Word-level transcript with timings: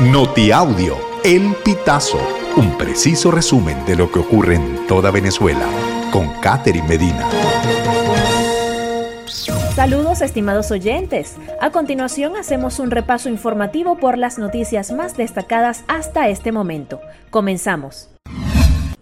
Notiaudio, 0.00 0.98
El 1.24 1.54
Pitazo, 1.64 2.18
un 2.58 2.76
preciso 2.76 3.30
resumen 3.30 3.82
de 3.86 3.96
lo 3.96 4.12
que 4.12 4.18
ocurre 4.18 4.56
en 4.56 4.86
toda 4.86 5.10
Venezuela, 5.10 5.66
con 6.12 6.28
Catherine 6.42 6.86
Medina. 6.86 7.26
Saludos 9.74 10.20
estimados 10.20 10.70
oyentes. 10.70 11.36
A 11.62 11.70
continuación 11.70 12.36
hacemos 12.36 12.78
un 12.78 12.90
repaso 12.90 13.30
informativo 13.30 13.96
por 13.96 14.18
las 14.18 14.38
noticias 14.38 14.92
más 14.92 15.16
destacadas 15.16 15.82
hasta 15.88 16.28
este 16.28 16.52
momento. 16.52 17.00
Comenzamos. 17.30 18.10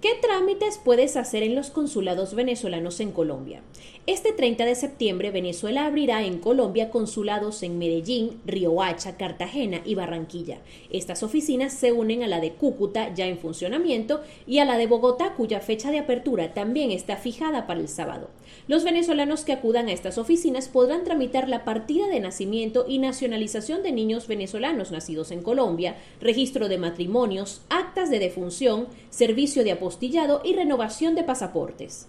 ¿Qué 0.00 0.10
trámites 0.22 0.78
puedes 0.78 1.16
hacer 1.16 1.42
en 1.42 1.56
los 1.56 1.70
consulados 1.70 2.34
venezolanos 2.34 3.00
en 3.00 3.10
Colombia? 3.10 3.62
Este 4.06 4.32
30 4.32 4.66
de 4.66 4.74
septiembre 4.74 5.30
Venezuela 5.30 5.86
abrirá 5.86 6.24
en 6.24 6.38
Colombia 6.38 6.90
consulados 6.90 7.62
en 7.62 7.78
Medellín, 7.78 8.38
Riohacha, 8.44 9.16
Cartagena 9.16 9.80
y 9.82 9.94
Barranquilla. 9.94 10.58
Estas 10.90 11.22
oficinas 11.22 11.72
se 11.72 11.92
unen 11.92 12.22
a 12.22 12.28
la 12.28 12.38
de 12.38 12.52
Cúcuta 12.52 13.14
ya 13.14 13.26
en 13.26 13.38
funcionamiento 13.38 14.20
y 14.46 14.58
a 14.58 14.66
la 14.66 14.76
de 14.76 14.86
Bogotá 14.86 15.32
cuya 15.32 15.60
fecha 15.60 15.90
de 15.90 16.00
apertura 16.00 16.52
también 16.52 16.90
está 16.90 17.16
fijada 17.16 17.66
para 17.66 17.80
el 17.80 17.88
sábado. 17.88 18.28
Los 18.68 18.84
venezolanos 18.84 19.42
que 19.42 19.54
acudan 19.54 19.88
a 19.88 19.92
estas 19.92 20.18
oficinas 20.18 20.68
podrán 20.68 21.02
tramitar 21.04 21.48
la 21.48 21.64
partida 21.64 22.06
de 22.06 22.20
nacimiento 22.20 22.84
y 22.86 22.98
nacionalización 22.98 23.82
de 23.82 23.92
niños 23.92 24.28
venezolanos 24.28 24.90
nacidos 24.90 25.30
en 25.30 25.42
Colombia, 25.42 25.96
registro 26.20 26.68
de 26.68 26.76
matrimonios, 26.76 27.62
actas 27.70 28.10
de 28.10 28.18
defunción, 28.18 28.86
servicio 29.08 29.64
de 29.64 29.72
apostillado 29.72 30.42
y 30.44 30.52
renovación 30.52 31.14
de 31.14 31.24
pasaportes. 31.24 32.06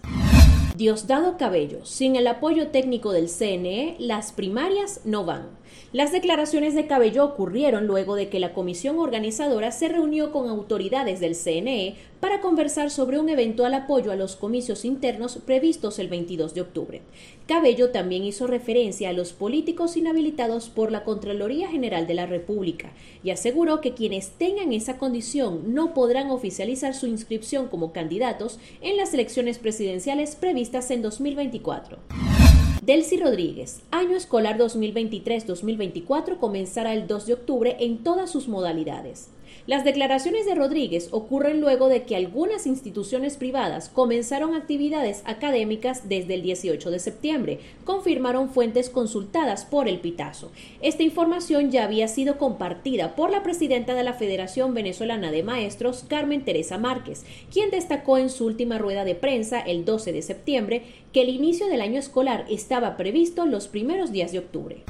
Diosdado 0.76 1.38
Cabello, 1.38 1.86
sin 1.86 2.16
el 2.16 2.26
apoyo 2.26 2.68
técnico 2.68 3.12
del 3.12 3.30
CNE, 3.30 3.96
las 3.98 4.32
primarias 4.32 5.00
no 5.06 5.24
van. 5.24 5.48
Las 5.94 6.12
declaraciones 6.12 6.74
de 6.74 6.86
Cabello 6.86 7.24
ocurrieron 7.24 7.86
luego 7.86 8.14
de 8.14 8.28
que 8.28 8.40
la 8.40 8.52
comisión 8.52 8.98
organizadora 8.98 9.72
se 9.72 9.88
reunió 9.88 10.32
con 10.32 10.50
autoridades 10.50 11.18
del 11.18 11.34
CNE 11.34 11.96
para 12.20 12.40
conversar 12.40 12.90
sobre 12.90 13.18
un 13.18 13.28
eventual 13.28 13.74
apoyo 13.74 14.12
a 14.12 14.16
los 14.16 14.36
comicios 14.36 14.84
internos 14.84 15.38
previstos 15.44 15.98
el 15.98 16.08
22 16.08 16.54
de 16.54 16.60
octubre. 16.62 17.02
Cabello 17.46 17.90
también 17.90 18.24
hizo 18.24 18.46
referencia 18.46 19.10
a 19.10 19.12
los 19.12 19.32
políticos 19.32 19.96
inhabilitados 19.96 20.68
por 20.68 20.92
la 20.92 21.04
Contraloría 21.04 21.68
General 21.68 22.06
de 22.06 22.14
la 22.14 22.26
República 22.26 22.92
y 23.22 23.30
aseguró 23.30 23.80
que 23.80 23.94
quienes 23.94 24.30
tengan 24.30 24.72
esa 24.72 24.98
condición 24.98 25.74
no 25.74 25.94
podrán 25.94 26.30
oficializar 26.30 26.94
su 26.94 27.06
inscripción 27.06 27.68
como 27.68 27.92
candidatos 27.92 28.58
en 28.80 28.96
las 28.96 29.14
elecciones 29.14 29.58
presidenciales 29.58 30.36
previstas 30.36 30.90
en 30.90 31.02
2024. 31.02 31.98
Delcy 32.82 33.16
Rodríguez, 33.16 33.82
año 33.90 34.16
escolar 34.16 34.58
2023-2024 34.58 36.38
comenzará 36.38 36.94
el 36.94 37.08
2 37.08 37.26
de 37.26 37.32
octubre 37.32 37.76
en 37.80 38.04
todas 38.04 38.30
sus 38.30 38.46
modalidades. 38.46 39.30
Las 39.66 39.84
declaraciones 39.84 40.46
de 40.46 40.54
Rodríguez 40.54 41.08
ocurren 41.10 41.60
luego 41.60 41.88
de 41.88 42.04
que 42.04 42.16
algunas 42.16 42.66
instituciones 42.66 43.36
privadas 43.36 43.88
comenzaron 43.88 44.54
actividades 44.54 45.22
académicas 45.24 46.08
desde 46.08 46.34
el 46.34 46.42
18 46.42 46.90
de 46.90 46.98
septiembre, 46.98 47.60
confirmaron 47.84 48.50
fuentes 48.50 48.90
consultadas 48.90 49.64
por 49.64 49.88
el 49.88 50.00
Pitazo. 50.00 50.52
Esta 50.80 51.02
información 51.02 51.70
ya 51.70 51.84
había 51.84 52.08
sido 52.08 52.38
compartida 52.38 53.16
por 53.16 53.30
la 53.30 53.42
presidenta 53.42 53.94
de 53.94 54.04
la 54.04 54.12
Federación 54.12 54.74
Venezolana 54.74 55.30
de 55.30 55.42
Maestros, 55.42 56.04
Carmen 56.08 56.44
Teresa 56.44 56.78
Márquez, 56.78 57.24
quien 57.52 57.70
destacó 57.70 58.18
en 58.18 58.30
su 58.30 58.46
última 58.46 58.78
rueda 58.78 59.04
de 59.04 59.14
prensa 59.14 59.60
el 59.60 59.84
12 59.84 60.12
de 60.12 60.22
septiembre 60.22 60.82
que 61.12 61.22
el 61.22 61.28
inicio 61.30 61.66
del 61.66 61.80
año 61.80 61.98
escolar 61.98 62.44
estaba 62.50 62.96
previsto 62.96 63.46
los 63.46 63.68
primeros 63.68 64.12
días 64.12 64.32
de 64.32 64.38
octubre. 64.38 64.84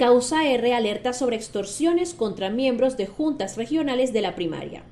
Causa 0.00 0.48
R 0.48 0.72
alerta 0.72 1.12
sobre 1.12 1.36
extorsiones 1.36 2.14
contra 2.14 2.48
miembros 2.48 2.96
de 2.96 3.06
juntas 3.06 3.58
regionales 3.58 4.14
de 4.14 4.22
la 4.22 4.34
primaria. 4.34 4.82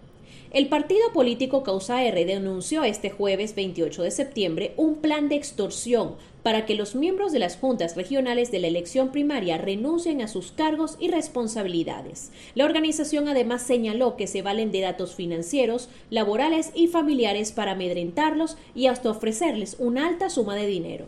El 0.50 0.68
partido 0.68 1.14
político 1.14 1.62
Causa 1.62 2.04
R 2.04 2.26
denunció 2.26 2.84
este 2.84 3.08
jueves 3.08 3.54
28 3.54 4.02
de 4.02 4.10
septiembre 4.10 4.74
un 4.76 4.96
plan 4.96 5.30
de 5.30 5.36
extorsión 5.36 6.16
para 6.42 6.66
que 6.66 6.74
los 6.74 6.94
miembros 6.94 7.32
de 7.32 7.38
las 7.38 7.56
juntas 7.56 7.96
regionales 7.96 8.50
de 8.50 8.58
la 8.58 8.66
elección 8.66 9.10
primaria 9.10 9.56
renuncien 9.56 10.20
a 10.20 10.28
sus 10.28 10.52
cargos 10.52 10.98
y 11.00 11.08
responsabilidades. 11.08 12.30
La 12.54 12.66
organización 12.66 13.28
además 13.28 13.62
señaló 13.62 14.14
que 14.14 14.26
se 14.26 14.42
valen 14.42 14.72
de 14.72 14.82
datos 14.82 15.14
financieros, 15.14 15.88
laborales 16.10 16.70
y 16.74 16.88
familiares 16.88 17.52
para 17.52 17.72
amedrentarlos 17.72 18.58
y 18.74 18.88
hasta 18.88 19.08
ofrecerles 19.08 19.76
una 19.78 20.06
alta 20.06 20.28
suma 20.28 20.54
de 20.54 20.66
dinero. 20.66 21.06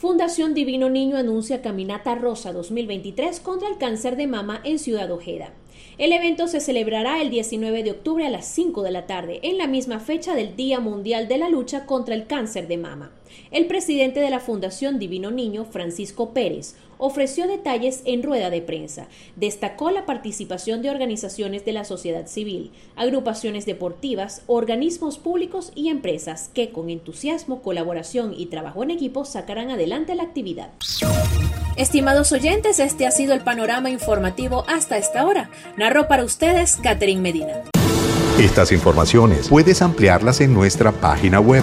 Fundación 0.00 0.54
Divino 0.54 0.88
Niño 0.88 1.18
anuncia 1.18 1.60
Caminata 1.60 2.14
Rosa 2.14 2.54
2023 2.54 3.38
contra 3.40 3.68
el 3.68 3.76
cáncer 3.76 4.16
de 4.16 4.26
mama 4.26 4.62
en 4.64 4.78
Ciudad 4.78 5.10
Ojeda. 5.10 5.52
El 5.98 6.12
evento 6.12 6.48
se 6.48 6.60
celebrará 6.60 7.20
el 7.20 7.28
19 7.28 7.82
de 7.82 7.90
octubre 7.90 8.26
a 8.26 8.30
las 8.30 8.46
5 8.46 8.82
de 8.82 8.92
la 8.92 9.06
tarde, 9.06 9.40
en 9.42 9.58
la 9.58 9.66
misma 9.66 10.00
fecha 10.00 10.34
del 10.34 10.56
Día 10.56 10.80
Mundial 10.80 11.28
de 11.28 11.36
la 11.36 11.50
Lucha 11.50 11.84
contra 11.84 12.14
el 12.14 12.26
Cáncer 12.26 12.66
de 12.66 12.78
Mama. 12.78 13.10
El 13.50 13.66
presidente 13.66 14.20
de 14.20 14.30
la 14.30 14.40
Fundación 14.40 14.98
Divino 14.98 15.30
Niño, 15.30 15.64
Francisco 15.64 16.32
Pérez, 16.32 16.74
ofreció 17.00 17.46
detalles 17.46 18.02
en 18.04 18.22
rueda 18.22 18.50
de 18.50 18.60
prensa. 18.60 19.08
Destacó 19.36 19.90
la 19.90 20.06
participación 20.06 20.82
de 20.82 20.90
organizaciones 20.90 21.64
de 21.64 21.72
la 21.72 21.84
sociedad 21.84 22.26
civil, 22.26 22.70
agrupaciones 22.94 23.66
deportivas, 23.66 24.42
organismos 24.46 25.18
públicos 25.18 25.72
y 25.74 25.88
empresas 25.88 26.50
que 26.54 26.70
con 26.70 26.90
entusiasmo, 26.90 27.62
colaboración 27.62 28.34
y 28.36 28.46
trabajo 28.46 28.82
en 28.82 28.90
equipo 28.90 29.24
sacarán 29.24 29.70
adelante 29.70 30.14
la 30.14 30.24
actividad. 30.24 30.70
Estimados 31.76 32.32
oyentes, 32.32 32.78
este 32.78 33.06
ha 33.06 33.10
sido 33.10 33.32
el 33.32 33.40
panorama 33.40 33.90
informativo 33.90 34.64
hasta 34.68 34.98
esta 34.98 35.26
hora. 35.26 35.50
Narró 35.76 36.08
para 36.08 36.24
ustedes 36.24 36.76
Catherine 36.76 37.22
Medina. 37.22 37.62
Estas 38.38 38.72
informaciones 38.72 39.48
puedes 39.48 39.82
ampliarlas 39.82 40.40
en 40.40 40.54
nuestra 40.54 40.92
página 40.92 41.40
web 41.40 41.62